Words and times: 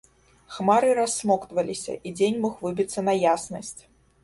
Хмары 0.53 0.89
рассмоктваліся, 0.99 1.99
і 2.09 2.15
дзень 2.17 2.41
мог 2.47 2.59
выбіцца 2.65 3.07
на 3.13 3.19
яснасць. 3.37 3.79